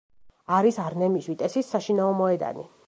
[0.59, 2.69] არის არნემის ვიტესის საშინაო მოედანი.